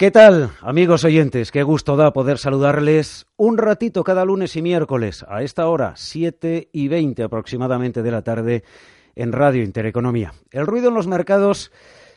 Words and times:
¿Qué 0.00 0.10
tal, 0.10 0.52
amigos 0.62 1.04
oyentes? 1.04 1.52
Qué 1.52 1.62
gusto 1.62 1.94
da 1.94 2.14
poder 2.14 2.38
saludarles 2.38 3.26
un 3.36 3.58
ratito 3.58 4.02
cada 4.02 4.24
lunes 4.24 4.56
y 4.56 4.62
miércoles 4.62 5.26
a 5.28 5.42
esta 5.42 5.68
hora, 5.68 5.92
7 5.94 6.70
y 6.72 6.88
20 6.88 7.22
aproximadamente 7.22 8.02
de 8.02 8.10
la 8.10 8.22
tarde, 8.22 8.64
en 9.14 9.30
Radio 9.30 9.62
Intereconomía. 9.62 10.32
El 10.52 10.66
ruido 10.66 10.88
en 10.88 10.94
los 10.94 11.06
mercados 11.06 11.70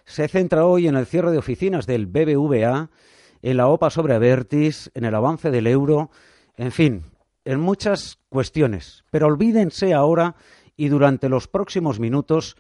se 0.06 0.30
centra 0.30 0.66
hoy 0.66 0.88
en 0.88 0.96
el 0.96 1.06
cierre 1.06 1.32
de 1.32 1.40
oficinas 1.40 1.86
del 1.86 2.06
BBVA, 2.06 2.90
en 3.42 3.58
la 3.58 3.68
OPA 3.68 3.90
sobre 3.90 4.14
Avertis, 4.14 4.90
en 4.94 5.04
el 5.04 5.14
avance 5.14 5.52
del 5.52 5.68
euro, 5.68 6.10
en 6.56 6.72
fin, 6.72 7.04
en 7.44 7.60
muchas 7.60 8.18
cuestiones. 8.30 9.04
Pero 9.12 9.28
olvídense 9.28 9.94
ahora 9.94 10.36
y 10.78 10.88
durante 10.88 11.28
los 11.28 11.50
próximos 11.50 12.00
minutos 12.00 12.56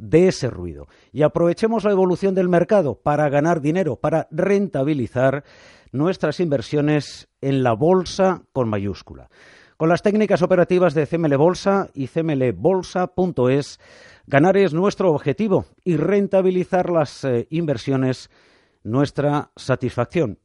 de 0.00 0.28
ese 0.28 0.50
ruido. 0.50 0.88
Y 1.12 1.22
aprovechemos 1.22 1.84
la 1.84 1.92
evolución 1.92 2.34
del 2.34 2.48
mercado 2.48 2.96
para 2.96 3.28
ganar 3.28 3.60
dinero, 3.60 3.96
para 3.96 4.26
rentabilizar 4.30 5.44
nuestras 5.92 6.40
inversiones 6.40 7.28
en 7.40 7.62
la 7.62 7.74
bolsa 7.74 8.42
con 8.52 8.68
mayúscula. 8.68 9.28
Con 9.76 9.88
las 9.88 10.02
técnicas 10.02 10.42
operativas 10.42 10.94
de 10.94 11.06
CML 11.06 11.36
Bolsa 11.36 11.88
y 11.94 12.08
cmlbolsa.es, 12.08 13.80
ganar 14.26 14.56
es 14.56 14.74
nuestro 14.74 15.10
objetivo 15.10 15.64
y 15.84 15.96
rentabilizar 15.96 16.90
las 16.90 17.24
eh, 17.24 17.46
inversiones 17.50 18.30
nuestra 18.82 19.50
satisfacción. 19.56 20.38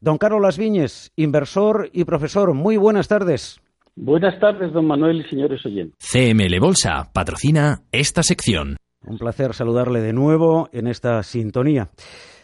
Don 0.00 0.18
Carlos 0.18 0.40
Las 0.40 0.58
Viñes, 0.58 1.12
inversor 1.16 1.90
y 1.92 2.04
profesor, 2.04 2.54
muy 2.54 2.76
buenas 2.76 3.08
tardes. 3.08 3.60
Buenas 3.96 4.38
tardes, 4.40 4.72
don 4.72 4.86
Manuel 4.86 5.24
y 5.24 5.28
señores 5.28 5.64
oyentes. 5.64 5.96
CML 5.98 6.58
Bolsa 6.60 7.10
patrocina 7.12 7.82
esta 7.92 8.22
sección. 8.22 8.76
Un 9.06 9.18
placer 9.18 9.52
saludarle 9.52 10.00
de 10.00 10.14
nuevo 10.14 10.70
en 10.72 10.86
esta 10.86 11.22
sintonía. 11.22 11.88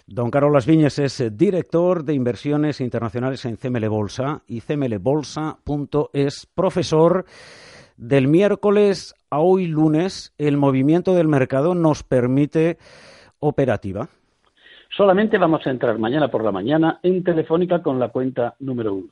Don 0.07 0.31
Carlos 0.31 0.67
Las 0.67 0.99
es 0.99 1.37
director 1.37 2.05
de 2.05 2.15
inversiones 2.15 2.81
internacionales 2.81 3.45
en 3.47 3.57
CML 3.57 3.89
Bolsa 3.89 4.43
y 4.47 4.61
cmlbolsa.es, 4.61 6.47
profesor 6.55 7.25
del 7.97 8.29
miércoles 8.29 9.15
a 9.31 9.39
hoy 9.41 9.69
lunes. 9.69 10.35
El 10.37 10.59
movimiento 10.59 11.15
del 11.15 11.29
mercado 11.29 11.75
nos 11.75 12.03
permite 12.03 12.77
operativa. 13.39 14.09
Solamente 14.95 15.39
vamos 15.39 15.67
a 15.67 15.71
entrar 15.71 15.99
mañana 15.99 16.29
por 16.29 16.45
la 16.45 16.53
mañana 16.53 16.99
en 17.03 17.25
Telefónica 17.25 17.83
con 17.83 17.99
la 17.99 18.09
cuenta 18.09 18.55
número 18.59 18.95
uno. 18.95 19.09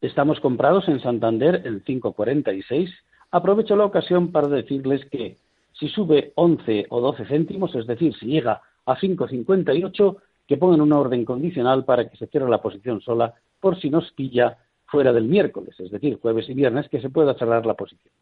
Estamos 0.00 0.40
comprados 0.40 0.88
en 0.88 1.00
Santander 1.00 1.66
en 1.66 1.84
5.46. 1.84 2.88
Aprovecho 3.32 3.76
la 3.76 3.84
ocasión 3.84 4.32
para 4.32 4.48
decirles 4.48 5.04
que 5.10 5.36
si 5.78 5.88
sube 5.88 6.32
11 6.34 6.86
o 6.90 7.00
12 7.00 7.24
céntimos, 7.26 7.74
es 7.74 7.86
decir, 7.86 8.14
si 8.16 8.26
llega 8.26 8.60
a 8.84 8.96
5,58, 8.96 10.16
que 10.46 10.56
pongan 10.56 10.80
una 10.80 10.98
orden 10.98 11.24
condicional 11.24 11.84
para 11.84 12.08
que 12.08 12.16
se 12.16 12.26
cierre 12.26 12.48
la 12.48 12.62
posición 12.62 13.00
sola 13.00 13.34
por 13.60 13.78
si 13.80 13.90
nos 13.90 14.10
pilla 14.12 14.56
fuera 14.86 15.12
del 15.12 15.24
miércoles, 15.24 15.78
es 15.78 15.90
decir, 15.90 16.18
jueves 16.20 16.48
y 16.48 16.54
viernes, 16.54 16.88
que 16.88 17.00
se 17.00 17.10
pueda 17.10 17.34
cerrar 17.34 17.66
la 17.66 17.74
posición. 17.74 18.12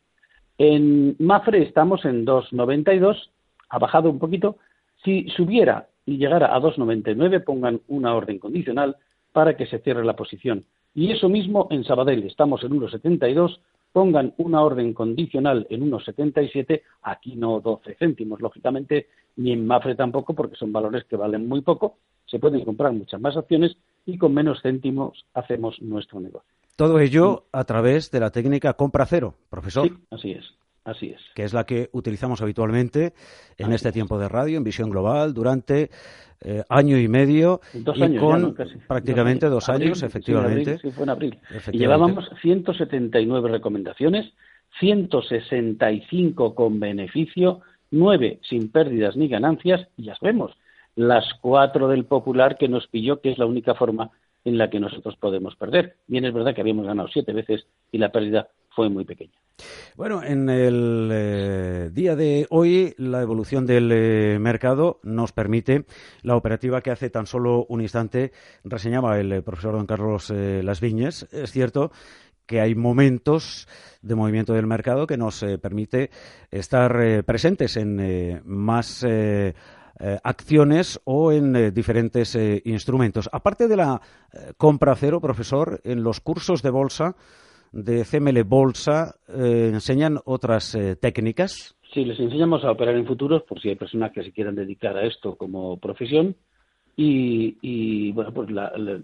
En 0.58 1.16
Mafre 1.18 1.62
estamos 1.62 2.04
en 2.04 2.26
2,92, 2.26 3.30
ha 3.68 3.78
bajado 3.78 4.10
un 4.10 4.18
poquito. 4.18 4.56
Si 5.04 5.28
subiera 5.28 5.88
y 6.04 6.16
llegara 6.16 6.54
a 6.54 6.60
2,99, 6.60 7.44
pongan 7.44 7.80
una 7.88 8.14
orden 8.14 8.38
condicional 8.38 8.96
para 9.32 9.56
que 9.56 9.66
se 9.66 9.78
cierre 9.78 10.04
la 10.04 10.16
posición. 10.16 10.64
Y 10.94 11.12
eso 11.12 11.28
mismo 11.28 11.68
en 11.70 11.84
Sabadell, 11.84 12.24
estamos 12.24 12.64
en 12.64 12.70
1,72, 12.70 13.58
pongan 13.92 14.34
una 14.38 14.62
orden 14.62 14.92
condicional 14.92 15.66
en 15.70 15.90
1,77, 15.90 16.82
aquí 17.02 17.36
no 17.36 17.60
12 17.60 17.94
céntimos, 17.94 18.40
lógicamente, 18.40 19.08
ni 19.36 19.52
en 19.52 19.66
Mafre 19.66 19.94
tampoco, 19.94 20.34
porque 20.34 20.56
son 20.56 20.72
valores 20.72 21.04
que 21.04 21.16
valen 21.16 21.48
muy 21.48 21.62
poco, 21.62 21.96
se 22.26 22.38
pueden 22.38 22.64
comprar 22.64 22.92
muchas 22.92 23.20
más 23.20 23.36
acciones 23.36 23.76
y 24.04 24.18
con 24.18 24.34
menos 24.34 24.60
céntimos 24.62 25.24
hacemos 25.34 25.80
nuestro 25.80 26.20
negocio. 26.20 26.50
Todo 26.76 27.00
ello 27.00 27.44
a 27.52 27.64
través 27.64 28.10
de 28.10 28.20
la 28.20 28.30
técnica 28.30 28.74
compra 28.74 29.06
cero, 29.06 29.34
profesor. 29.48 29.88
Sí, 29.88 29.94
así 30.10 30.30
es. 30.32 30.44
Así 30.86 31.08
es. 31.08 31.20
Que 31.34 31.42
es 31.42 31.52
la 31.52 31.64
que 31.64 31.90
utilizamos 31.92 32.40
habitualmente 32.40 33.12
en 33.58 33.72
este 33.72 33.90
tiempo 33.90 34.18
de 34.18 34.28
radio, 34.28 34.56
en 34.56 34.62
visión 34.62 34.88
global, 34.88 35.34
durante 35.34 35.90
eh, 36.40 36.62
año 36.68 36.96
y 36.96 37.08
medio 37.08 37.60
y 37.74 38.16
con 38.16 38.54
prácticamente 38.86 39.48
dos 39.48 39.68
años, 39.68 40.00
efectivamente. 40.04 40.78
Sí, 40.78 40.92
fue 40.92 41.02
en 41.02 41.10
abril. 41.10 41.38
Y 41.72 41.78
llevábamos 41.78 42.30
179 42.40 43.48
recomendaciones, 43.48 44.32
165 44.78 46.54
con 46.54 46.78
beneficio, 46.78 47.62
9 47.90 48.38
sin 48.48 48.70
pérdidas 48.70 49.16
ni 49.16 49.26
ganancias, 49.26 49.88
y 49.96 50.04
ya 50.04 50.16
vemos, 50.22 50.56
las 50.94 51.24
cuatro 51.40 51.88
del 51.88 52.04
Popular 52.04 52.56
que 52.56 52.68
nos 52.68 52.86
pilló, 52.86 53.20
que 53.20 53.32
es 53.32 53.38
la 53.38 53.46
única 53.46 53.74
forma 53.74 54.12
en 54.44 54.56
la 54.56 54.70
que 54.70 54.78
nosotros 54.78 55.16
podemos 55.16 55.56
perder. 55.56 55.96
Bien 56.06 56.24
es 56.24 56.32
verdad 56.32 56.54
que 56.54 56.60
habíamos 56.60 56.86
ganado 56.86 57.08
siete 57.08 57.32
veces 57.32 57.66
y 57.90 57.98
la 57.98 58.12
pérdida 58.12 58.48
fue 58.76 58.90
muy 58.90 59.06
pequeña. 59.06 59.32
Bueno, 59.96 60.22
en 60.22 60.50
el 60.50 61.08
eh, 61.10 61.90
día 61.90 62.14
de 62.14 62.46
hoy 62.50 62.94
la 62.98 63.22
evolución 63.22 63.64
del 63.64 63.90
eh, 63.90 64.38
mercado 64.38 65.00
nos 65.02 65.32
permite 65.32 65.86
la 66.20 66.36
operativa 66.36 66.82
que 66.82 66.90
hace 66.90 67.08
tan 67.08 67.26
solo 67.26 67.64
un 67.70 67.80
instante 67.80 68.32
reseñaba 68.64 69.18
el 69.18 69.32
eh, 69.32 69.42
profesor 69.42 69.72
don 69.72 69.86
Carlos 69.86 70.28
Las 70.28 70.82
Viñes. 70.82 71.26
Es 71.32 71.52
cierto 71.52 71.90
que 72.44 72.60
hay 72.60 72.74
momentos 72.74 73.66
de 74.02 74.14
movimiento 74.14 74.52
del 74.52 74.66
mercado 74.66 75.06
que 75.06 75.16
nos 75.16 75.42
permite 75.60 76.10
estar 76.50 77.24
presentes 77.24 77.76
en 77.76 78.40
más 78.44 79.04
acciones 80.22 81.00
o 81.02 81.32
en 81.32 81.74
diferentes 81.74 82.38
instrumentos. 82.64 83.28
Aparte 83.32 83.66
de 83.66 83.76
la 83.76 84.00
compra 84.56 84.94
cero, 84.94 85.20
profesor, 85.20 85.80
en 85.82 86.04
los 86.04 86.20
cursos 86.20 86.62
de 86.62 86.70
bolsa 86.70 87.16
de 87.72 88.04
CML 88.04 88.42
Bolsa 88.44 89.16
eh, 89.28 89.70
enseñan 89.72 90.18
otras 90.24 90.74
eh, 90.74 90.96
técnicas. 90.96 91.76
Sí, 91.92 92.04
les 92.04 92.18
enseñamos 92.18 92.64
a 92.64 92.70
operar 92.70 92.96
en 92.96 93.06
futuros 93.06 93.42
por 93.42 93.60
si 93.60 93.68
hay 93.68 93.76
personas 93.76 94.12
que 94.12 94.22
se 94.22 94.32
quieran 94.32 94.54
dedicar 94.54 94.96
a 94.96 95.06
esto 95.06 95.36
como 95.36 95.78
profesión. 95.78 96.36
Y, 96.98 98.10
bueno, 98.12 98.32
pues 98.32 98.48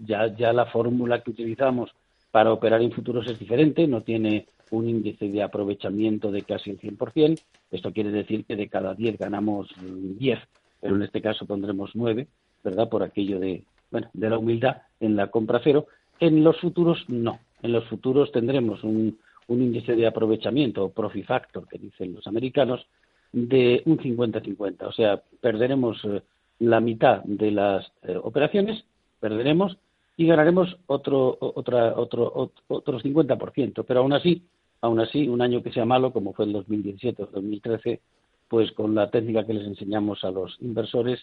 ya, 0.03 0.35
ya 0.35 0.51
la 0.51 0.65
fórmula 0.65 1.21
que 1.21 1.29
utilizamos 1.29 1.91
para 2.31 2.51
operar 2.51 2.81
en 2.81 2.91
futuros 2.91 3.27
es 3.29 3.37
diferente, 3.37 3.87
no 3.87 4.01
tiene 4.01 4.47
un 4.71 4.89
índice 4.89 5.29
de 5.29 5.43
aprovechamiento 5.43 6.31
de 6.31 6.41
casi 6.41 6.71
el 6.71 6.79
100%. 6.79 7.39
Esto 7.69 7.93
quiere 7.93 8.09
decir 8.09 8.45
que 8.45 8.55
de 8.55 8.67
cada 8.67 8.95
10 8.95 9.19
ganamos 9.19 9.69
10, 9.79 10.39
pero 10.81 10.95
en 10.95 11.03
este 11.03 11.21
caso 11.21 11.45
pondremos 11.45 11.91
9, 11.93 12.27
¿verdad? 12.63 12.89
Por 12.89 13.03
aquello 13.03 13.39
de, 13.39 13.63
bueno, 13.91 14.09
de 14.13 14.29
la 14.29 14.39
humildad 14.39 14.77
en 14.99 15.15
la 15.15 15.27
compra 15.27 15.61
cero. 15.63 15.85
En 16.19 16.43
los 16.43 16.59
futuros 16.59 17.05
no 17.07 17.39
en 17.63 17.71
los 17.71 17.85
futuros 17.85 18.31
tendremos 18.31 18.83
un, 18.83 19.17
índice 19.47 19.95
de 19.95 20.07
aprovechamiento, 20.07 20.89
profit 20.89 21.25
factor, 21.25 21.67
que 21.67 21.77
dicen 21.77 22.13
los 22.13 22.27
americanos, 22.27 22.85
de 23.31 23.81
un 23.85 23.97
50-50. 23.97 24.83
O 24.83 24.91
sea, 24.91 25.21
perderemos 25.41 25.99
eh, 26.05 26.21
la 26.59 26.79
mitad 26.79 27.23
de 27.23 27.51
las 27.51 27.91
eh, 28.03 28.17
operaciones, 28.21 28.83
perderemos 29.19 29.77
y 30.17 30.27
ganaremos 30.27 30.77
otro, 30.87 31.37
otra, 31.39 31.93
otro, 31.95 32.51
otro 32.67 32.99
50%. 32.99 33.83
Pero 33.87 33.99
aún 34.01 34.13
así, 34.13 34.43
aún 34.81 34.99
así, 34.99 35.27
un 35.27 35.41
año 35.41 35.63
que 35.63 35.71
sea 35.71 35.85
malo, 35.85 36.11
como 36.11 36.33
fue 36.33 36.45
el 36.45 36.53
2017 36.53 37.23
o 37.23 37.27
2013, 37.27 38.01
pues 38.49 38.71
con 38.73 38.93
la 38.93 39.09
técnica 39.09 39.45
que 39.45 39.53
les 39.53 39.67
enseñamos 39.67 40.23
a 40.23 40.31
los 40.31 40.57
inversores, 40.61 41.19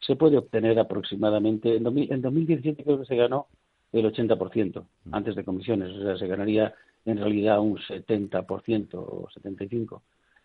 se 0.00 0.16
puede 0.16 0.38
obtener 0.38 0.78
aproximadamente, 0.78 1.76
en, 1.76 1.86
en 1.86 2.22
2017 2.22 2.82
creo 2.82 3.00
que 3.00 3.06
se 3.06 3.16
ganó 3.16 3.46
el 3.92 4.12
80% 4.12 4.82
mm. 5.04 5.14
antes 5.14 5.36
de 5.36 5.44
comisiones, 5.44 5.90
o 5.90 6.02
sea, 6.02 6.16
se 6.16 6.26
ganaría 6.26 6.74
en 7.04 7.18
realidad 7.18 7.60
un 7.60 7.78
70% 7.78 8.88
o 8.94 9.28
75%. 9.28 10.00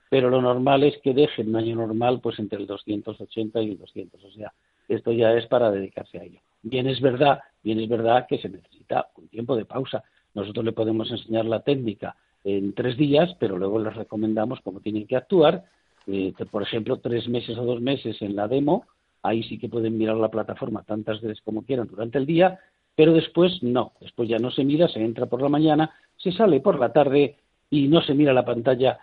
Pero 0.10 0.30
lo 0.30 0.42
normal 0.42 0.84
es 0.84 0.98
que 1.02 1.14
dejen 1.14 1.50
un 1.50 1.58
año 1.58 1.76
normal 1.76 2.22
pues 2.22 2.40
entre 2.40 2.60
el 2.60 2.68
280 2.68 3.62
y 3.62 3.72
el 3.72 3.78
200, 3.78 4.24
o 4.24 4.32
sea, 4.32 4.54
esto 4.88 5.12
ya 5.12 5.34
es 5.34 5.46
para 5.48 5.70
dedicarse 5.70 6.18
a 6.18 6.24
ello. 6.24 6.40
Bien 6.64 6.88
es 6.88 7.02
verdad, 7.02 7.40
bien 7.64 7.80
es 7.80 7.90
verdad 7.90 8.26
que 8.28 8.38
se 8.38 8.50
necesita 8.50 9.10
un 9.18 9.28
tiempo 9.28 9.56
de 9.56 9.66
pausa. 9.66 10.04
Nosotros 10.34 10.64
le 10.64 10.72
podemos 10.72 11.12
enseñar 11.12 11.46
la 11.46 11.62
técnica 11.62 12.16
en 12.44 12.74
tres 12.74 12.98
días, 12.98 13.36
pero 13.40 13.58
luego 13.58 13.80
les 13.80 13.96
recomendamos 13.96 14.62
cómo 14.62 14.80
tienen 14.80 15.08
que 15.08 15.18
actuar. 15.18 15.66
Eh, 16.08 16.34
por 16.50 16.64
ejemplo, 16.64 16.98
tres 16.98 17.28
meses 17.28 17.58
o 17.58 17.66
dos 17.66 17.82
meses 17.82 18.22
en 18.22 18.36
la 18.36 18.48
demo, 18.48 18.86
ahí 19.24 19.44
sí 19.44 19.58
que 19.58 19.68
pueden 19.68 19.98
mirar 19.98 20.16
la 20.16 20.30
plataforma 20.30 20.84
tantas 20.84 21.22
veces 21.22 21.42
como 21.42 21.64
quieran 21.64 21.88
durante 21.88 22.18
el 22.18 22.26
día, 22.26 22.60
pero 22.98 23.14
después 23.14 23.62
no, 23.62 23.94
después 24.02 24.28
ya 24.28 24.40
no 24.40 24.50
se 24.50 24.64
mira, 24.64 24.88
se 24.88 25.00
entra 25.00 25.28
por 25.28 25.40
la 25.40 25.50
mañana, 25.50 25.94
se 26.18 26.32
sale 26.32 26.62
por 26.62 26.80
la 26.80 26.92
tarde 26.92 27.36
y 27.70 27.88
no 27.88 28.02
se 28.02 28.16
mira 28.16 28.34
la 28.34 28.44
pantalla 28.44 28.98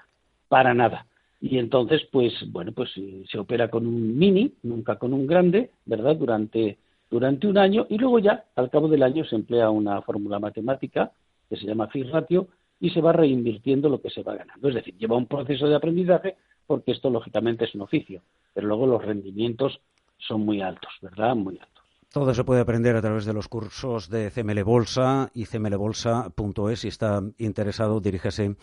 para 0.48 0.74
nada. 0.74 1.06
Y 1.40 1.58
entonces, 1.58 2.02
pues, 2.10 2.32
bueno, 2.50 2.72
pues 2.72 2.90
eh, 2.96 3.24
se 3.30 3.38
opera 3.38 3.68
con 3.68 3.86
un 3.86 4.18
mini, 4.18 4.52
nunca 4.64 4.96
con 4.96 5.12
un 5.12 5.28
grande, 5.28 5.70
¿verdad? 5.86 6.16
Durante, 6.16 6.76
durante 7.08 7.46
un 7.46 7.56
año 7.56 7.86
y 7.88 7.96
luego 7.98 8.18
ya, 8.18 8.46
al 8.56 8.68
cabo 8.68 8.88
del 8.88 9.04
año, 9.04 9.24
se 9.26 9.36
emplea 9.36 9.70
una 9.70 10.02
fórmula 10.02 10.40
matemática 10.40 11.12
que 11.48 11.56
se 11.56 11.64
llama 11.64 11.86
Fix 11.86 12.10
Ratio 12.10 12.48
y 12.80 12.90
se 12.90 13.00
va 13.00 13.12
reinvirtiendo 13.12 13.88
lo 13.88 14.00
que 14.00 14.10
se 14.10 14.24
va 14.24 14.34
ganando. 14.34 14.68
Es 14.70 14.74
decir, 14.74 14.98
lleva 14.98 15.16
un 15.16 15.26
proceso 15.26 15.68
de 15.68 15.76
aprendizaje 15.76 16.34
porque 16.66 16.90
esto 16.90 17.10
lógicamente 17.10 17.66
es 17.66 17.74
un 17.76 17.82
oficio, 17.82 18.22
pero 18.54 18.66
luego 18.66 18.88
los 18.88 19.04
rendimientos 19.04 19.78
son 20.18 20.40
muy 20.40 20.62
altos, 20.62 20.90
¿verdad? 21.00 21.36
Muy 21.36 21.60
altos. 21.60 21.83
Todo 22.14 22.32
se 22.32 22.44
puede 22.44 22.60
aprender 22.60 22.94
a 22.94 23.02
través 23.02 23.24
de 23.24 23.32
los 23.32 23.48
cursos 23.48 24.08
de 24.08 24.30
CML 24.30 24.62
Bolsa 24.62 25.32
y 25.34 25.46
cmlbolsa.es. 25.46 26.78
Si 26.78 26.86
está 26.86 27.20
interesado, 27.38 27.98
diríjese 27.98 28.54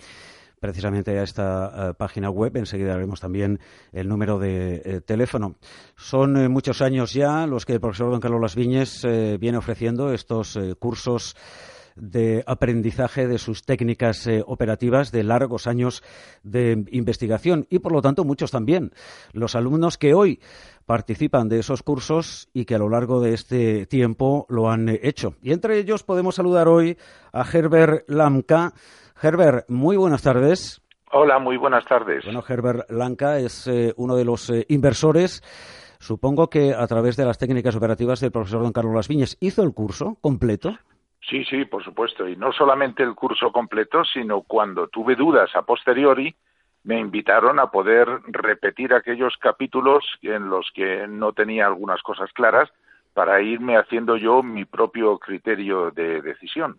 precisamente 0.62 1.20
a 1.20 1.24
esta 1.24 1.90
eh, 1.90 1.94
página 1.96 2.30
web. 2.30 2.56
Enseguida 2.56 2.94
haremos 2.94 3.20
también 3.20 3.60
el 3.92 4.08
número 4.08 4.40
de 4.40 4.82
eh, 4.86 5.02
teléfono. 5.02 5.56
Son 5.98 6.38
eh, 6.38 6.48
muchos 6.48 6.82
años 6.82 7.12
ya 7.12 7.46
los 7.46 7.66
que 7.66 7.74
el 7.74 7.82
profesor 7.82 8.12
don 8.12 8.22
Carlos 8.22 8.40
Las 8.40 8.56
Viñes 8.56 9.06
viene 9.38 9.58
ofreciendo 9.58 10.14
estos 10.14 10.58
cursos 10.80 11.36
de 11.96 12.44
aprendizaje 12.48 13.28
de 13.28 13.38
sus 13.38 13.64
técnicas 13.64 14.30
operativas 14.46 15.12
de 15.12 15.24
largos 15.24 15.68
años 15.68 16.04
de 16.44 16.86
investigación 16.92 17.68
y 17.70 17.80
por 17.80 17.92
lo 17.92 18.02
tanto 18.02 18.24
muchos 18.24 18.52
también 18.52 18.92
los 19.34 19.56
alumnos 19.56 19.98
que 19.98 20.14
hoy 20.14 20.40
participan 20.86 21.50
de 21.50 21.60
esos 21.60 21.84
cursos 21.84 22.50
y 22.54 22.66
que 22.66 22.76
a 22.76 22.80
lo 22.80 22.90
largo 22.90 23.22
de 23.22 23.34
este 23.34 23.86
tiempo 23.86 24.46
lo 24.50 24.70
han 24.70 24.90
hecho. 24.90 25.36
Y 25.42 25.54
entre 25.54 25.78
ellos 25.78 26.04
podemos 26.04 26.36
saludar 26.36 26.68
hoy 26.68 26.98
a 27.32 27.46
Herbert 27.50 28.10
Lamka, 28.10 28.74
Herbert, 29.22 29.70
muy 29.70 29.98
buenas 29.98 30.24
tardes. 30.24 30.82
Hola, 31.12 31.40
muy 31.40 31.58
buenas 31.58 31.86
tardes. 31.86 32.24
Bueno, 32.24 32.44
Herbert 32.48 32.90
Lanca 32.90 33.38
es 33.38 33.68
eh, 33.68 33.94
uno 33.98 34.16
de 34.16 34.26
los 34.26 34.50
eh, 34.50 34.66
inversores. 34.70 35.44
Supongo 36.00 36.50
que 36.50 36.74
a 36.74 36.88
través 36.88 37.18
de 37.18 37.26
las 37.26 37.38
técnicas 37.38 37.76
operativas 37.76 38.20
del 38.22 38.32
profesor 38.32 38.64
don 38.64 38.72
Carlos 38.72 38.96
Las 38.96 39.08
Viñas 39.08 39.38
hizo 39.40 39.62
el 39.62 39.74
curso 39.74 40.18
completo. 40.22 40.78
Sí, 41.30 41.44
sí, 41.46 41.66
por 41.66 41.84
supuesto. 41.84 42.28
Y 42.28 42.36
no 42.36 42.52
solamente 42.52 43.04
el 43.04 43.16
curso 43.16 43.52
completo, 43.52 44.04
sino 44.04 44.42
cuando 44.42 44.88
tuve 44.88 45.16
dudas 45.16 45.56
a 45.56 45.62
posteriori, 45.62 46.36
me 46.84 47.00
invitaron 47.00 47.60
a 47.60 47.70
poder 47.70 48.08
repetir 48.28 48.94
aquellos 48.94 49.36
capítulos 49.38 50.04
en 50.24 50.50
los 50.50 50.72
que 50.74 51.08
no 51.08 51.34
tenía 51.34 51.68
algunas 51.68 52.02
cosas 52.02 52.32
claras 52.34 52.70
para 53.14 53.42
irme 53.42 53.78
haciendo 53.78 54.18
yo 54.18 54.42
mi 54.42 54.66
propio 54.66 55.20
criterio 55.20 55.92
de 55.92 56.22
decisión. 56.22 56.78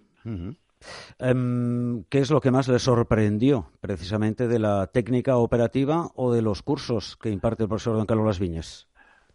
Em, 1.18 2.04
¿Qué 2.04 2.18
es 2.18 2.30
lo 2.30 2.40
que 2.40 2.50
más 2.50 2.68
le 2.68 2.78
sorprendió 2.78 3.70
precisamente 3.80 4.48
de 4.48 4.58
la 4.58 4.88
técnica 4.88 5.36
operativa 5.36 6.08
o 6.16 6.32
de 6.32 6.42
los 6.42 6.62
cursos 6.62 7.16
que 7.16 7.30
imparte 7.30 7.64
el 7.64 7.68
profesor 7.68 7.96
don 7.96 8.06
Carlos 8.06 8.26
Las 8.26 8.40
Viñas? 8.40 8.88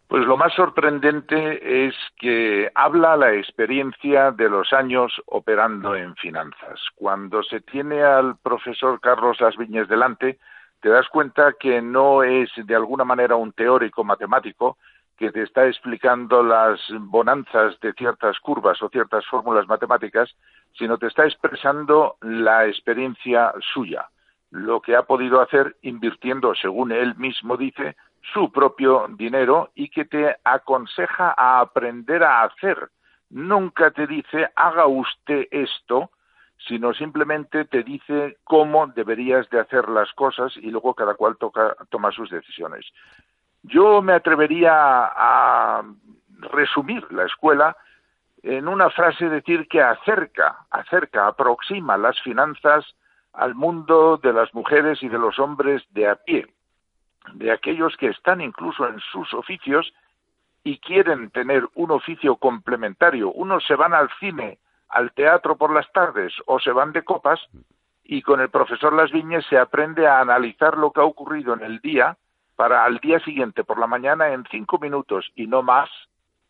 Pues 0.08 0.26
lo 0.26 0.38
más 0.38 0.54
sorprendente 0.54 1.86
es 1.88 1.94
que 2.18 2.72
habla 2.74 3.18
la 3.18 3.34
experiencia 3.34 4.32
de 4.32 4.48
los 4.48 4.72
años 4.72 5.22
operando 5.26 5.96
en 5.96 6.16
finanzas. 6.16 6.80
Cuando 6.96 7.44
se 7.44 7.60
tiene 7.60 8.02
al 8.02 8.38
profesor 8.38 9.02
Carlos 9.02 9.42
Las 9.42 9.56
delante, 9.90 10.40
te 10.80 10.90
das 10.90 11.10
cuenta 11.10 11.54
que 11.60 11.82
no 11.82 12.24
es 12.24 12.50
de 12.56 12.76
alguna 12.76 13.04
manera 13.04 13.36
un 13.36 13.52
teórico 13.52 14.06
matemático, 14.06 14.78
que 15.18 15.32
te 15.32 15.42
está 15.42 15.68
explicando 15.68 16.42
las 16.42 16.80
bonanzas 17.00 17.78
de 17.82 17.92
ciertas 17.94 18.40
curvas 18.40 18.82
o 18.82 18.90
ciertas 18.90 19.26
fórmulas 19.26 19.68
matemáticas, 19.68 20.34
sino 20.78 20.98
te 20.98 21.08
está 21.08 21.26
expresando 21.26 22.16
la 22.22 22.66
experiencia 22.68 23.52
suya, 23.74 24.08
lo 24.52 24.80
que 24.80 24.96
ha 24.96 25.04
podido 25.04 25.42
hacer 25.42 25.76
invirtiendo, 25.82 26.56
según 26.56 26.94
él 26.94 27.16
mismo 27.18 27.58
dice, 27.58 27.98
su 28.34 28.52
propio 28.52 29.08
dinero 29.10 29.72
y 29.76 29.90
que 29.90 30.06
te 30.06 30.36
aconseja 30.44 31.34
a 31.38 31.60
aprender 31.60 32.24
a 32.24 32.44
hacer. 32.44 32.90
Nunca 33.30 33.92
te 33.92 34.08
dice 34.08 34.50
haga 34.56 34.88
usted 34.88 35.48
esto, 35.52 36.12
sino 36.68 36.94
simplemente 36.94 37.66
te 37.66 37.84
dice 37.84 38.38
cómo 38.44 38.88
deberías 38.88 39.50
de 39.50 39.60
hacer 39.60 39.90
las 39.90 40.12
cosas 40.14 40.56
y 40.58 40.72
luego 40.72 40.94
cada 40.94 41.16
cual 41.16 41.38
toca, 41.38 41.76
toma 41.90 42.12
sus 42.12 42.30
decisiones. 42.30 42.86
Yo 43.64 44.02
me 44.02 44.14
atrevería 44.14 44.74
a 44.74 45.84
resumir 46.52 47.06
la 47.12 47.26
escuela 47.26 47.76
en 48.44 48.68
una 48.68 48.90
frase 48.90 49.30
decir 49.30 49.68
que 49.68 49.82
acerca, 49.82 50.66
acerca, 50.70 51.28
aproxima 51.28 51.98
las 51.98 52.20
finanzas 52.22 52.86
al 53.34 53.56
mundo 53.56 54.18
de 54.18 54.34
las 54.34 54.54
mujeres 54.54 55.02
y 55.04 55.10
de 55.10 55.18
los 55.18 55.38
hombres 55.40 55.84
de 55.92 56.08
a 56.08 56.16
pie, 56.16 56.48
de 57.34 57.52
aquellos 57.52 57.96
que 57.98 58.08
están 58.08 58.42
incluso 58.42 58.88
en 58.88 59.00
sus 59.12 59.34
oficios 59.34 59.94
y 60.64 60.80
quieren 60.80 61.30
tener 61.30 61.68
un 61.76 61.92
oficio 61.92 62.36
complementario. 62.36 63.32
Unos 63.32 63.66
se 63.66 63.76
van 63.76 63.94
al 63.94 64.10
cine, 64.20 64.60
al 64.90 65.12
teatro 65.14 65.56
por 65.56 65.74
las 65.74 65.92
tardes 65.92 66.34
o 66.46 66.60
se 66.60 66.72
van 66.72 66.92
de 66.92 67.04
copas 67.04 67.40
y 68.04 68.22
con 68.22 68.40
el 68.40 68.50
profesor 68.50 68.94
Las 68.94 69.12
Viñas 69.12 69.46
se 69.50 69.58
aprende 69.58 70.08
a 70.08 70.20
analizar 70.20 70.78
lo 70.78 70.92
que 70.92 71.02
ha 71.02 71.06
ocurrido 71.06 71.54
en 71.54 71.62
el 71.62 71.80
día 71.80 72.18
para 72.56 72.86
al 72.86 72.98
día 72.98 73.20
siguiente 73.20 73.64
por 73.64 73.80
la 73.80 73.88
mañana 73.88 74.34
en 74.34 74.44
cinco 74.50 74.80
minutos 74.80 75.32
y 75.36 75.48
no 75.48 75.62
más 75.62 75.90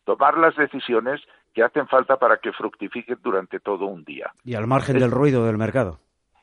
tomar 0.04 0.38
las 0.38 0.56
decisiones 0.56 1.20
que 1.54 1.62
hacen 1.62 1.86
falta 1.88 2.16
para 2.16 2.38
que 2.38 2.52
fructifiquen 2.52 3.18
durante 3.22 3.60
todo 3.60 3.86
un 3.86 4.04
día. 4.04 4.32
Y 4.44 4.54
al 4.54 4.66
margen 4.66 4.98
del 4.98 5.10
ruido 5.10 5.44
del 5.44 5.58
mercado. 5.58 5.98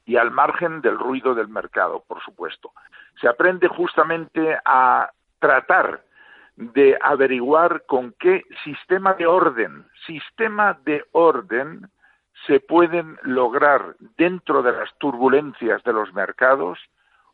Y 0.05 0.17
al 0.17 0.31
margen 0.31 0.81
del 0.81 0.99
ruido 0.99 1.33
del 1.33 1.47
mercado, 1.47 2.03
por 2.07 2.21
supuesto. 2.21 2.71
Se 3.19 3.27
aprende 3.27 3.67
justamente 3.67 4.57
a 4.63 5.09
tratar 5.39 6.03
de 6.55 6.97
averiguar 7.01 7.83
con 7.85 8.13
qué 8.19 8.43
sistema 8.63 9.13
de 9.13 9.27
orden, 9.27 9.85
sistema 10.05 10.77
de 10.85 11.03
orden 11.11 11.89
se 12.47 12.59
pueden 12.59 13.17
lograr 13.23 13.95
dentro 14.17 14.61
de 14.61 14.71
las 14.71 14.93
turbulencias 14.97 15.83
de 15.83 15.93
los 15.93 16.13
mercados 16.13 16.79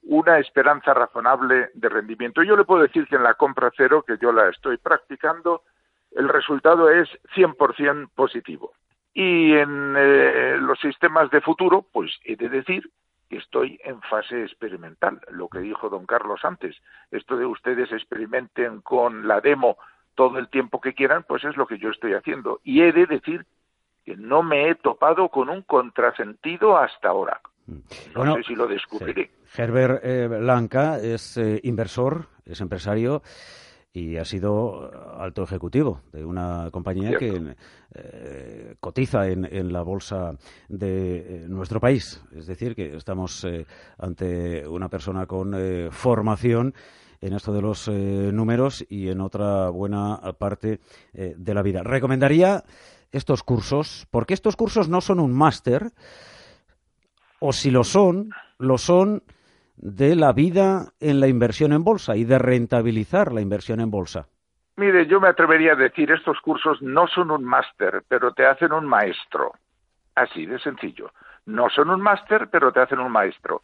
una 0.04 0.40
esperanza 0.40 0.94
razonable 0.94 1.70
de 1.74 1.90
rendimiento. 1.90 2.44
Yo 2.44 2.56
le 2.56 2.64
puedo 2.64 2.84
decir 2.84 3.08
que 3.08 3.16
en 3.16 3.24
la 3.24 3.36
compra 3.36 3.72
cero, 3.76 4.04
que 4.06 4.18
yo 4.18 4.32
la 4.32 4.50
estoy 4.50 4.78
practicando, 4.78 5.64
el 6.12 6.28
resultado 6.28 6.90
es 6.90 7.08
100% 7.36 8.10
positivo. 8.16 8.74
Y 9.14 9.54
en 9.54 9.96
eh, 9.98 10.58
los 10.60 10.80
sistemas 10.80 11.30
de 11.32 11.42
futuro, 11.42 11.86
pues 11.92 12.12
he 12.24 12.36
de 12.36 12.50
decir 12.50 12.90
que 13.30 13.38
estoy 13.38 13.80
en 13.84 14.02
fase 14.02 14.44
experimental, 14.44 15.22
lo 15.30 15.48
que 15.48 15.60
dijo 15.60 15.90
don 15.90 16.06
Carlos 16.06 16.42
antes. 16.44 16.76
Esto 17.12 17.38
de 17.38 17.46
ustedes 17.46 17.92
experimenten 17.92 18.82
con 18.82 19.28
la 19.28 19.42
demo 19.42 19.78
todo 20.16 20.38
el 20.38 20.50
tiempo 20.50 20.82
que 20.82 20.94
quieran, 20.94 21.24
pues 21.28 21.44
es 21.46 21.56
lo 21.58 21.66
que 21.66 21.78
yo 21.78 21.90
estoy 21.90 22.14
haciendo. 22.14 22.60
Y 22.64 22.82
he 22.82 22.92
de 22.92 23.06
decir 23.06 23.46
que 24.06 24.16
no 24.16 24.44
me 24.44 24.70
he 24.70 24.76
topado 24.76 25.30
con 25.30 25.50
un 25.50 25.62
contrasentido 25.62 26.78
hasta 26.78 27.10
ahora. 27.10 27.40
No 28.16 28.36
sé 28.36 28.44
si 28.44 28.56
lo 28.56 28.68
descubriré. 28.68 29.32
Herbert 29.56 30.04
eh, 30.04 30.28
Blanca 30.28 30.98
es 30.98 31.38
eh, 31.38 31.60
inversor, 31.64 32.28
es 32.46 32.60
empresario 32.60 33.22
y 33.94 34.18
ha 34.18 34.26
sido 34.26 34.90
alto 35.20 35.44
ejecutivo 35.44 36.02
de 36.14 36.24
una 36.24 36.70
compañía 36.72 37.18
que 37.18 37.56
eh, 37.94 38.76
cotiza 38.80 39.28
en, 39.28 39.74
la 39.74 39.82
bolsa 39.82 40.38
de 40.70 41.46
nuestro 41.50 41.80
país. 41.80 42.22
Es 42.36 42.48
decir, 42.48 42.76
que 42.76 42.96
estamos 42.96 43.46
ante 43.98 44.66
una 44.68 44.88
persona 44.88 45.26
con 45.26 45.54
formación 45.92 46.74
en 47.20 47.34
esto 47.34 47.54
de 47.54 47.62
los 47.62 47.88
números 47.90 48.86
y 48.90 49.10
en 49.10 49.20
otra 49.20 49.70
buena 49.70 50.20
parte 50.38 50.80
de 51.14 51.54
la 51.54 51.62
vida. 51.62 51.84
Recomendaría 51.84 52.64
estos 53.12 53.44
cursos, 53.44 54.08
porque 54.10 54.34
estos 54.34 54.56
cursos 54.56 54.88
no 54.88 55.02
son 55.02 55.20
un 55.20 55.34
máster, 55.34 55.92
o 57.40 57.54
si 57.54 57.72
lo 57.72 57.84
son, 57.84 58.30
lo 58.58 58.78
son 58.78 59.24
de 59.82 60.16
la 60.16 60.32
vida 60.32 60.94
en 61.00 61.20
la 61.20 61.28
inversión 61.28 61.74
en 61.74 61.84
bolsa 61.84 62.16
y 62.16 62.24
de 62.24 62.38
rentabilizar 62.38 63.34
la 63.34 63.42
inversión 63.42 63.80
en 63.82 63.92
bolsa? 63.92 64.28
Mire, 64.78 65.06
yo 65.08 65.20
me 65.20 65.28
atrevería 65.28 65.74
a 65.74 65.76
decir, 65.76 66.12
estos 66.12 66.40
cursos 66.40 66.82
no 66.82 67.08
son 67.08 67.32
un 67.32 67.44
máster, 67.44 68.04
pero 68.08 68.32
te 68.34 68.46
hacen 68.46 68.72
un 68.72 68.86
maestro. 68.86 69.54
Así 70.16 70.46
de 70.46 70.60
sencillo. 70.60 71.12
No 71.46 71.70
son 71.70 71.90
un 71.90 72.02
máster, 72.02 72.48
pero 72.50 72.72
te 72.72 72.80
hacen 72.80 73.00
un 73.00 73.12
maestro. 73.12 73.64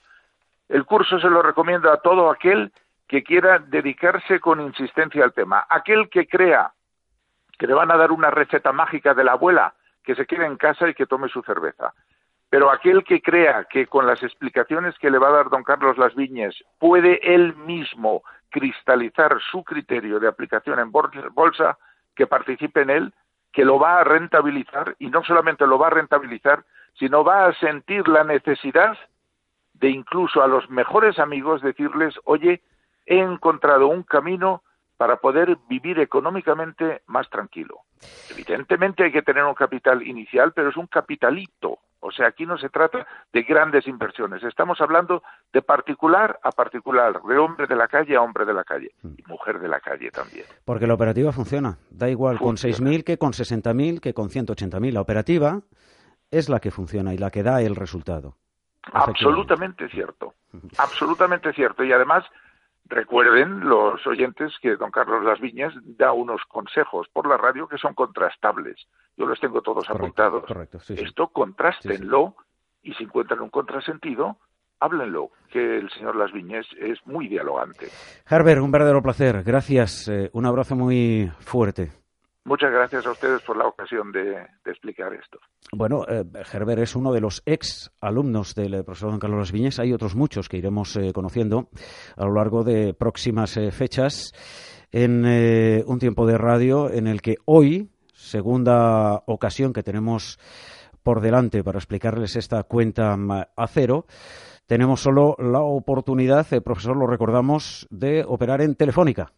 El 0.68 0.86
curso 0.86 1.20
se 1.20 1.30
lo 1.30 1.42
recomiendo 1.42 1.92
a 1.92 2.02
todo 2.02 2.30
aquel 2.30 2.72
que 3.08 3.24
quiera 3.24 3.60
dedicarse 3.60 4.40
con 4.40 4.60
insistencia 4.60 5.24
al 5.24 5.34
tema. 5.34 5.66
Aquel 5.70 6.10
que 6.10 6.28
crea 6.28 6.72
que 7.58 7.68
le 7.68 7.74
van 7.74 7.92
a 7.92 7.98
dar 7.98 8.12
una 8.12 8.30
receta 8.30 8.72
mágica 8.72 9.14
de 9.14 9.24
la 9.24 9.34
abuela, 9.34 9.74
que 10.04 10.16
se 10.16 10.26
quede 10.26 10.46
en 10.46 10.58
casa 10.58 10.90
y 10.90 10.94
que 10.94 11.06
tome 11.06 11.30
su 11.30 11.42
cerveza. 11.42 11.94
Pero 12.50 12.72
aquel 12.72 13.04
que 13.04 13.22
crea 13.22 13.66
que 13.66 13.88
con 13.88 14.08
las 14.08 14.24
explicaciones 14.24 14.98
que 15.00 15.12
le 15.12 15.18
va 15.18 15.30
a 15.30 15.34
dar 15.34 15.50
don 15.50 15.64
Carlos 15.64 15.98
Las 15.98 16.16
Viñes 16.16 16.64
puede 16.80 17.20
él 17.34 17.56
mismo 17.56 18.24
cristalizar 18.50 19.38
su 19.52 19.64
criterio 19.64 20.20
de 20.20 20.28
aplicación 20.28 20.80
en 20.80 20.92
bolsa, 20.92 21.78
que 22.16 22.28
participe 22.28 22.82
en 22.82 22.90
él, 22.90 23.14
que 23.52 23.66
lo 23.66 23.80
va 23.80 24.00
a 24.00 24.04
rentabilizar 24.04 24.96
y 25.00 25.08
no 25.08 25.24
solamente 25.24 25.68
lo 25.68 25.78
va 25.78 25.88
a 25.88 25.92
rentabilizar, 25.92 26.64
sino 26.98 27.24
va 27.24 27.46
a 27.46 27.54
sentir 27.56 28.08
la 28.08 28.24
necesidad 28.24 28.98
de 29.74 29.90
incluso 29.90 30.42
a 30.42 30.48
los 30.48 30.70
mejores 30.70 31.20
amigos 31.20 31.62
decirles, 31.62 32.16
oye, 32.24 32.62
he 33.06 33.20
encontrado 33.20 33.88
un 33.88 34.04
camino 34.04 34.64
para 34.98 35.18
poder 35.18 35.58
vivir 35.70 36.00
económicamente 36.00 37.04
más 37.06 37.30
tranquilo. 37.30 37.82
Evidentemente 38.32 39.04
hay 39.04 39.12
que 39.12 39.22
tener 39.22 39.44
un 39.44 39.54
capital 39.54 40.02
inicial, 40.06 40.54
pero 40.54 40.70
es 40.70 40.78
un 40.78 40.88
capitalito. 40.88 41.80
O 42.00 42.12
sea, 42.12 42.28
aquí 42.28 42.46
no 42.46 42.58
se 42.58 42.70
trata 42.70 43.08
de 43.34 43.44
grandes 43.44 43.88
inversiones. 43.88 44.44
Estamos 44.44 44.80
hablando 44.82 45.24
de 45.52 45.62
particular 45.62 46.40
a 46.44 46.52
particular, 46.52 47.22
de 47.24 47.38
hombre 47.38 47.68
de 47.68 47.76
la 47.76 47.88
calle 47.88 48.16
a 48.16 48.22
hombre 48.22 48.46
de 48.46 48.54
la 48.54 48.64
calle 48.64 48.92
y 49.04 49.24
mujer 49.28 49.60
de 49.60 49.68
la 49.68 49.80
calle 49.80 50.12
también. 50.12 50.46
Porque 50.64 50.86
la 50.86 50.94
operativa 50.94 51.32
funciona. 51.32 51.78
Da 51.90 52.10
igual 52.10 52.38
con 52.38 52.56
6.000 52.56 53.04
que 53.04 53.18
con 53.18 53.32
60.000 53.32 54.00
que 54.00 54.14
con 54.14 54.30
180.000. 54.30 54.92
La 54.92 55.02
operativa 55.02 55.62
es 56.30 56.50
la 56.50 56.60
que 56.60 56.72
funciona 56.72 57.14
y 57.14 57.18
la 57.18 57.32
que 57.32 57.44
da 57.44 57.62
el 57.62 57.76
resultado. 57.76 58.36
Absolutamente 58.94 59.90
cierto. 59.90 60.34
Absolutamente 60.78 61.52
cierto. 61.54 61.84
Y 61.84 61.92
además 61.92 62.24
Recuerden 62.90 63.68
los 63.68 64.06
oyentes 64.08 64.54
que 64.62 64.76
don 64.76 64.92
Carlos 64.92 65.24
Las 65.24 65.40
Viñas 65.40 65.74
da 65.84 66.14
unos 66.14 66.42
consejos 66.48 67.08
por 67.12 67.28
la 67.28 67.38
radio 67.38 67.68
que 67.68 67.78
son 67.78 67.94
contrastables. 67.94 68.88
Yo 69.18 69.26
los 69.26 69.40
tengo 69.40 69.62
todos 69.62 69.90
apuntados. 69.90 70.44
Esto 70.90 71.28
contrástenlo 71.28 72.36
y 72.84 72.94
si 72.94 73.04
encuentran 73.04 73.42
un 73.42 73.50
contrasentido, 73.50 74.38
háblenlo, 74.80 75.32
que 75.52 75.78
el 75.78 75.90
señor 75.92 76.16
Las 76.16 76.32
Viñas 76.32 76.66
es 76.80 77.00
muy 77.06 77.28
dialogante. 77.28 77.88
Herbert, 78.30 78.62
un 78.62 78.72
verdadero 78.72 79.02
placer. 79.02 79.44
Gracias. 79.44 80.08
Eh, 80.08 80.30
un 80.34 80.46
abrazo 80.46 80.76
muy 80.76 81.30
fuerte. 81.40 81.92
Muchas 82.48 82.72
gracias 82.72 83.06
a 83.06 83.12
ustedes 83.12 83.42
por 83.42 83.58
la 83.58 83.68
ocasión 83.68 84.10
de, 84.14 84.48
explicar 84.66 85.14
esto. 85.14 85.38
Bueno, 85.74 86.06
eh, 86.08 86.24
Herbert 86.54 86.82
es 86.82 86.96
uno 86.96 87.12
de 87.12 87.20
los 87.20 87.44
ex 87.46 87.92
alumnos 88.00 88.56
del 88.56 88.74
eh, 88.74 88.84
profesor 88.86 89.12
don 89.12 89.20
Carlos 89.20 89.52
Viñes. 89.52 89.80
Hay 89.80 89.92
otros 89.92 90.16
muchos 90.16 90.48
que 90.48 90.56
iremos 90.56 90.96
eh, 90.96 91.12
conociendo 91.12 91.68
a 92.16 92.24
lo 92.24 92.34
largo 92.34 92.64
de 92.64 92.94
próximas 92.94 93.60
fechas 93.72 94.32
en 94.94 95.26
un 95.86 96.00
tiempo 96.00 96.26
de 96.26 96.38
radio 96.38 96.90
en 96.90 97.08
el 97.08 97.22
que 97.22 97.36
hoy, 97.44 97.90
segunda 98.14 99.24
ocasión 99.26 99.74
que 99.74 99.84
tenemos 99.84 100.40
por 101.04 101.20
delante 101.20 101.66
para 101.66 101.80
explicarles 101.80 102.38
esta 102.38 102.64
cuenta 102.64 103.18
a 103.58 103.68
cero, 103.68 104.06
tenemos 104.68 105.02
solo 105.02 105.36
la 105.38 105.60
oportunidad, 105.60 106.48
profesor, 106.64 106.96
lo 106.96 107.08
recordamos, 107.08 107.88
de 107.90 108.24
operar 108.26 108.62
en 108.62 108.76
Telefónica. 108.76 109.34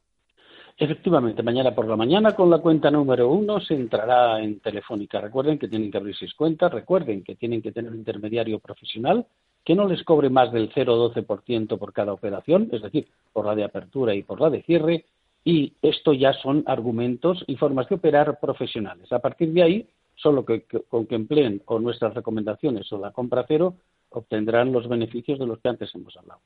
Efectivamente, 0.82 1.44
mañana 1.44 1.76
por 1.76 1.90
la 1.90 1.98
mañana 1.98 2.34
con 2.34 2.50
la 2.50 2.60
cuenta 2.60 2.90
número 2.90 3.30
uno 3.30 3.60
se 3.60 3.74
entrará 3.74 4.42
en 4.42 4.62
Telefónica. 4.62 5.20
Recuerden 5.20 5.60
que 5.60 5.68
tienen 5.68 5.92
que 5.92 5.98
abrir 5.98 6.16
seis 6.16 6.34
cuentas, 6.34 6.72
recuerden 6.72 7.22
que 7.22 7.36
tienen 7.36 7.62
que 7.62 7.74
tener 7.74 7.92
un 7.92 7.98
intermediario 7.98 8.60
profesional 8.60 9.26
que 9.66 9.76
no 9.76 9.86
les 9.86 10.02
cobre 10.06 10.30
más 10.30 10.54
del 10.54 10.72
0,12% 10.72 11.78
por 11.78 11.92
cada 11.92 12.14
operación, 12.14 12.70
es 12.72 12.82
decir, 12.82 13.10
por 13.34 13.46
la 13.46 13.56
de 13.56 13.66
apertura 13.66 14.16
y 14.16 14.24
por 14.24 14.40
la 14.40 14.50
de 14.50 14.64
cierre, 14.64 15.04
y 15.44 15.74
esto 15.82 16.14
ya 16.14 16.32
son 16.32 16.64
argumentos 16.66 17.44
y 17.46 17.58
formas 17.58 17.90
de 17.90 17.96
operar 17.96 18.40
profesionales. 18.40 19.12
A 19.12 19.20
partir 19.20 19.52
de 19.52 19.64
ahí, 19.64 19.90
solo 20.16 20.46
que, 20.46 20.64
con 20.88 21.08
que 21.08 21.16
empleen 21.16 21.62
o 21.66 21.80
nuestras 21.80 22.14
recomendaciones 22.14 22.90
o 22.94 23.00
la 23.00 23.12
compra 23.12 23.44
cero, 23.46 23.76
obtendrán 24.12 24.72
los 24.72 24.88
beneficios 24.88 25.40
de 25.40 25.46
los 25.46 25.60
que 25.60 25.68
antes 25.68 25.94
hemos 25.94 26.16
hablado. 26.16 26.40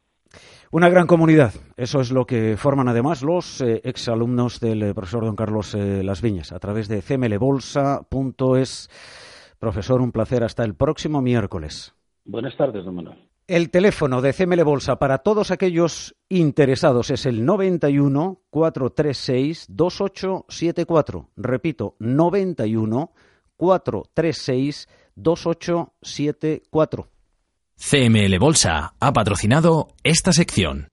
Una 0.72 0.90
gran 0.90 1.06
comunidad, 1.06 1.54
eso 1.78 2.02
es 2.02 2.12
lo 2.12 2.26
que 2.26 2.58
forman 2.58 2.88
además 2.88 3.22
los 3.22 3.62
eh, 3.62 3.82
exalumnos 3.84 4.60
del 4.60 4.82
eh, 4.82 4.94
profesor 4.96 5.24
don 5.24 5.36
Carlos 5.36 5.76
eh, 5.76 6.02
Las 6.04 6.22
Viñas 6.22 6.52
a 6.52 6.60
través 6.60 6.88
de 6.88 7.04
cmlbolsa.es. 7.04 8.90
Profesor, 9.60 10.02
un 10.02 10.12
placer. 10.12 10.44
Hasta 10.44 10.64
el 10.64 10.74
próximo 10.76 11.22
miércoles. 11.22 11.94
Buenas 12.26 12.58
tardes, 12.58 12.84
don 12.84 12.96
Manuel. 12.96 13.30
El 13.46 13.70
teléfono 13.70 14.22
de 14.22 14.34
CML 14.34 14.64
Bolsa 14.64 14.98
para 14.98 15.18
todos 15.20 15.52
aquellos 15.52 16.16
interesados 16.28 17.12
es 17.12 17.26
el 17.26 17.46
91 17.46 18.42
436 18.50 19.68
2874. 19.70 21.30
Repito, 21.36 21.96
91 22.00 23.12
436 23.58 24.88
2874. 25.16 27.13
CML 27.78 28.40
Bolsa 28.40 28.94
ha 29.00 29.14
patrocinado 29.14 29.90
esta 30.04 30.32
sección. 30.32 30.93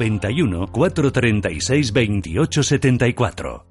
91 0.09 0.67
436 0.71 1.91
2874. 1.93 3.70